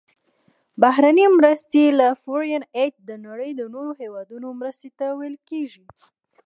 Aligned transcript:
بهرنۍ 0.81 1.25
مرستې 1.37 1.83
Foreign 2.23 2.63
Aid 2.81 2.93
د 3.09 3.11
نړۍ 3.27 3.51
د 3.55 3.61
نورو 3.73 3.91
هیوادونو 4.01 4.47
مرستې 4.61 4.89
ته 4.99 5.05
ویل 5.19 5.37
کیږي. 5.49 5.85